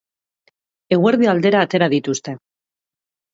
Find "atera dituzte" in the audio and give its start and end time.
1.67-2.35